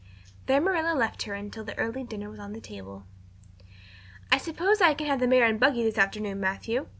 There 0.47 0.59
Marilla 0.59 0.95
left 0.97 1.21
her 1.25 1.35
until 1.35 1.63
the 1.63 1.77
early 1.77 2.03
dinner 2.03 2.27
was 2.31 2.39
on 2.39 2.53
the 2.53 2.59
table. 2.59 3.05
"I 4.31 4.39
suppose 4.39 4.81
I 4.81 4.95
can 4.95 5.05
have 5.05 5.19
the 5.19 5.27
mare 5.27 5.45
and 5.45 5.59
buggy 5.59 5.83
this 5.83 5.99
afternoon, 5.99 6.39
Matthew?" 6.39 6.87